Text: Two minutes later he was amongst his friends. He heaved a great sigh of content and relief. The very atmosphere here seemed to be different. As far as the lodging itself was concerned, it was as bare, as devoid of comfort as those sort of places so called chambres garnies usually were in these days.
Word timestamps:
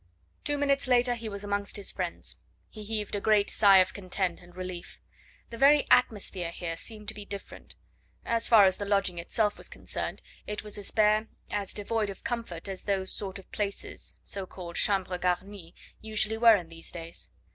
Two 0.43 0.57
minutes 0.57 0.87
later 0.87 1.13
he 1.13 1.29
was 1.29 1.43
amongst 1.43 1.75
his 1.77 1.91
friends. 1.91 2.35
He 2.71 2.81
heaved 2.81 3.13
a 3.13 3.21
great 3.21 3.51
sigh 3.51 3.77
of 3.77 3.93
content 3.93 4.41
and 4.41 4.55
relief. 4.55 4.97
The 5.51 5.59
very 5.59 5.85
atmosphere 5.91 6.49
here 6.49 6.75
seemed 6.75 7.07
to 7.09 7.13
be 7.13 7.23
different. 7.23 7.75
As 8.25 8.47
far 8.47 8.65
as 8.65 8.77
the 8.77 8.85
lodging 8.85 9.19
itself 9.19 9.59
was 9.59 9.69
concerned, 9.69 10.23
it 10.47 10.63
was 10.63 10.79
as 10.79 10.89
bare, 10.89 11.27
as 11.51 11.71
devoid 11.71 12.09
of 12.09 12.23
comfort 12.23 12.67
as 12.67 12.85
those 12.85 13.13
sort 13.13 13.37
of 13.37 13.51
places 13.51 14.15
so 14.23 14.47
called 14.47 14.75
chambres 14.77 15.19
garnies 15.19 15.73
usually 16.01 16.35
were 16.37 16.55
in 16.55 16.69
these 16.69 16.91
days. 16.91 17.29